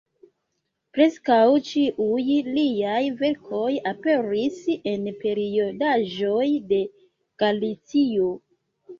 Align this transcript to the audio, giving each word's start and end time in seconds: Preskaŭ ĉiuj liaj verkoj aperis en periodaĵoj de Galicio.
Preskaŭ 0.97 1.35
ĉiuj 1.65 2.23
liaj 2.55 3.01
verkoj 3.19 3.67
aperis 3.91 4.57
en 4.93 5.05
periodaĵoj 5.25 6.47
de 6.73 6.81
Galicio. 7.45 8.31